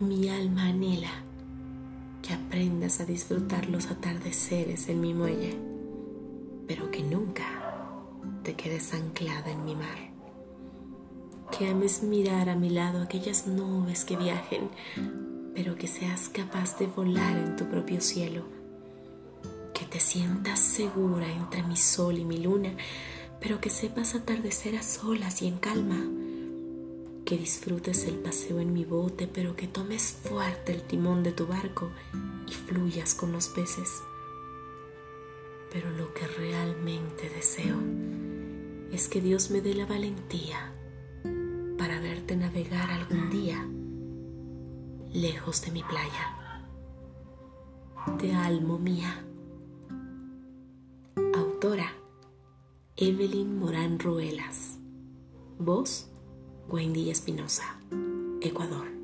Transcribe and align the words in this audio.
mi 0.00 0.30
alma 0.30 0.64
anhela 0.64 1.10
que 2.22 2.32
aprendas 2.32 3.00
a 3.00 3.04
disfrutar 3.04 3.68
los 3.68 3.90
atardeceres 3.90 4.88
en 4.88 5.02
mi 5.02 5.12
muelle, 5.12 5.58
pero 6.66 6.90
que 6.90 7.02
nunca 7.02 7.44
te 8.42 8.54
quedes 8.54 8.94
anclada 8.94 9.50
en 9.50 9.62
mi 9.66 9.74
mar. 9.74 10.10
Que 11.50 11.68
ames 11.68 12.02
mirar 12.02 12.48
a 12.48 12.56
mi 12.56 12.70
lado 12.70 13.02
aquellas 13.02 13.46
nubes 13.46 14.06
que 14.06 14.16
viajen, 14.16 14.70
pero 15.54 15.76
que 15.76 15.86
seas 15.86 16.30
capaz 16.30 16.78
de 16.78 16.86
volar 16.86 17.36
en 17.36 17.56
tu 17.56 17.66
propio 17.66 18.00
cielo. 18.00 18.44
Que 19.74 19.84
te 19.84 20.00
sientas 20.00 20.60
segura 20.60 21.30
entre 21.30 21.62
mi 21.62 21.76
sol 21.76 22.16
y 22.16 22.24
mi 22.24 22.38
luna, 22.38 22.70
pero 23.38 23.60
que 23.60 23.68
sepas 23.68 24.14
atardecer 24.14 24.76
a 24.76 24.82
solas 24.82 25.42
y 25.42 25.48
en 25.48 25.58
calma 25.58 26.02
que 27.30 27.38
disfrutes 27.38 28.06
el 28.06 28.16
paseo 28.16 28.58
en 28.58 28.72
mi 28.72 28.84
bote, 28.84 29.28
pero 29.28 29.54
que 29.54 29.68
tomes 29.68 30.18
fuerte 30.20 30.72
el 30.72 30.82
timón 30.82 31.22
de 31.22 31.30
tu 31.30 31.46
barco 31.46 31.92
y 32.48 32.52
fluyas 32.52 33.14
con 33.14 33.30
los 33.30 33.46
peces. 33.46 34.02
Pero 35.72 35.92
lo 35.92 36.12
que 36.12 36.26
realmente 36.26 37.30
deseo 37.30 37.76
es 38.90 39.06
que 39.06 39.20
Dios 39.20 39.52
me 39.52 39.60
dé 39.60 39.74
la 39.74 39.86
valentía 39.86 40.74
para 41.78 42.00
verte 42.00 42.34
navegar 42.34 42.90
algún 42.90 43.30
día 43.30 43.64
lejos 45.12 45.62
de 45.62 45.70
mi 45.70 45.84
playa. 45.84 46.36
De 48.18 48.34
almo 48.34 48.76
mía. 48.76 49.24
Autora 51.36 51.92
Evelyn 52.96 53.56
Morán 53.56 54.00
Ruelas. 54.00 54.80
Voz 55.60 56.09
Wendy 56.70 57.10
Espinosa, 57.10 57.64
Ecuador. 58.40 58.99